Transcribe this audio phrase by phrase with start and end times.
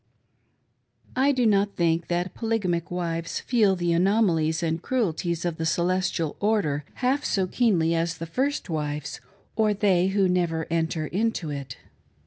[1.15, 6.35] I DO not think that Polygamic wives feel the anomalies and cruelties of the" Celestial
[6.39, 9.19] Order" half so keenly as the first Tjvives,
[9.55, 11.77] or they would never enter into it.